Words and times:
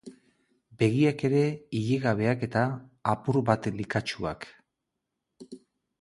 Begiak 0.79 1.19
ere 1.27 1.43
ilegabeak 1.81 2.47
eta 2.47 2.63
apur 3.15 3.41
bat 3.51 3.69
likatsuak. 3.77 4.49